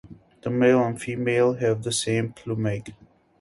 The 0.41 0.49
male 0.49 0.83
and 0.83 0.99
female 0.99 1.53
have 1.53 1.83
the 1.83 1.91
same 1.91 2.33
plumage. 2.33 2.91